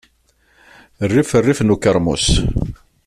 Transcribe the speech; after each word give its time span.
Rrif 1.09 1.29
rrif 1.41 1.59
n 1.63 1.73
ukeṛmus. 1.73 2.25